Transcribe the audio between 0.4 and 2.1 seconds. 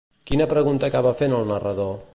pregunta acaba fent el narrador?